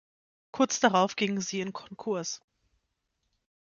Kurz 0.51 0.79
darauf 0.79 1.15
gingen 1.15 1.41
sie 1.41 1.61
in 1.61 1.73
Konkurs. 1.73 2.41